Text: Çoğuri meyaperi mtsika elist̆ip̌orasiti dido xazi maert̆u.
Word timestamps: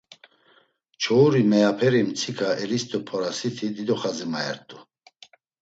Çoğuri 1.01 1.41
meyaperi 1.51 2.01
mtsika 2.07 2.49
elist̆ip̌orasiti 2.63 3.67
dido 3.75 3.95
xazi 4.01 4.25
maert̆u. 4.31 4.77